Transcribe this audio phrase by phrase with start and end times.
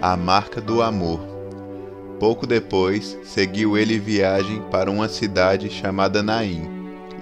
[0.00, 1.20] A marca do amor.
[2.20, 6.68] Pouco depois, seguiu ele viagem para uma cidade chamada Naim,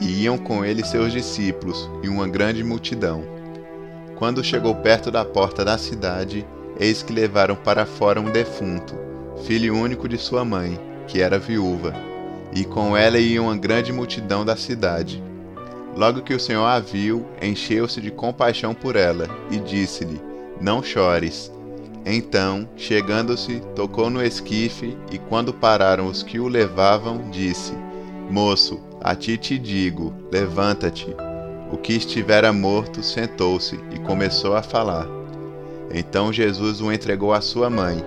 [0.00, 3.22] e iam com ele seus discípulos e uma grande multidão.
[4.16, 6.44] Quando chegou perto da porta da cidade,
[6.78, 8.94] eis que levaram para fora um defunto,
[9.46, 11.94] filho único de sua mãe, que era viúva,
[12.52, 15.22] e com ela ia uma grande multidão da cidade.
[15.96, 20.20] Logo que o Senhor a viu, encheu-se de compaixão por ela e disse-lhe:
[20.60, 21.53] Não chores.
[22.06, 27.72] Então, chegando-se, tocou no esquife e, quando pararam os que o levavam, disse:
[28.30, 31.14] Moço, a ti te digo, levanta-te.
[31.72, 35.06] O que estivera morto sentou-se e começou a falar.
[35.92, 38.04] Então Jesus o entregou à sua mãe.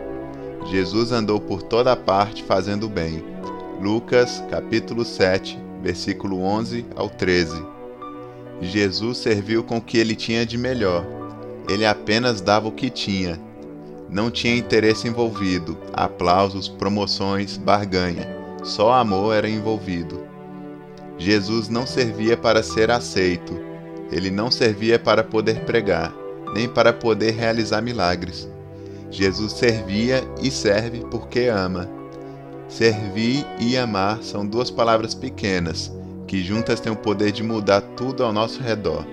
[0.69, 3.23] Jesus andou por toda parte fazendo bem.
[3.81, 7.63] Lucas, capítulo 7, versículo 11 ao 13.
[8.61, 11.05] Jesus serviu com o que ele tinha de melhor.
[11.69, 13.39] Ele apenas dava o que tinha.
[14.09, 18.27] Não tinha interesse envolvido, aplausos, promoções, barganha.
[18.63, 20.25] Só amor era envolvido.
[21.17, 23.59] Jesus não servia para ser aceito.
[24.11, 26.13] Ele não servia para poder pregar,
[26.53, 28.47] nem para poder realizar milagres.
[29.09, 31.89] Jesus servia e serve porque ama.
[32.69, 35.91] Servir e amar são duas palavras pequenas,
[36.27, 39.05] que juntas têm o poder de mudar tudo ao nosso redor.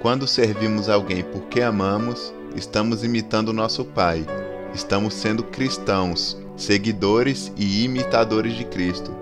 [0.00, 4.24] Quando servimos alguém porque amamos, estamos imitando nosso Pai,
[4.72, 9.14] estamos sendo cristãos, seguidores e imitadores de Cristo.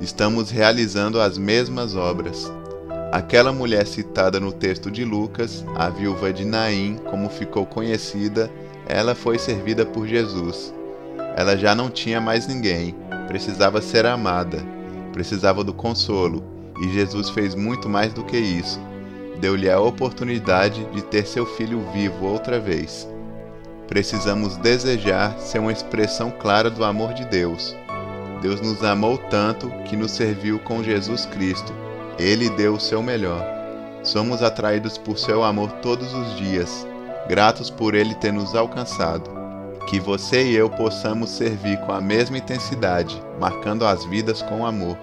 [0.00, 2.50] Estamos realizando as mesmas obras.
[3.12, 8.50] Aquela mulher citada no texto de Lucas, a viúva de Naim, como ficou conhecida,
[8.86, 10.72] ela foi servida por Jesus.
[11.36, 12.94] Ela já não tinha mais ninguém,
[13.28, 14.64] precisava ser amada,
[15.12, 16.42] precisava do consolo,
[16.82, 18.80] e Jesus fez muito mais do que isso.
[19.40, 23.08] Deu-lhe a oportunidade de ter seu filho vivo outra vez.
[23.88, 27.74] Precisamos desejar ser uma expressão clara do amor de Deus.
[28.42, 31.72] Deus nos amou tanto que nos serviu com Jesus Cristo.
[32.18, 33.42] Ele deu o seu melhor.
[34.02, 36.86] Somos atraídos por seu amor todos os dias,
[37.26, 39.30] gratos por ele ter nos alcançado.
[39.86, 44.96] Que você e eu possamos servir com a mesma intensidade, marcando as vidas com amor.